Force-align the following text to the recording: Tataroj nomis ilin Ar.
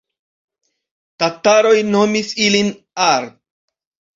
Tataroj 1.23 1.75
nomis 1.91 2.33
ilin 2.47 2.73
Ar. 3.11 3.29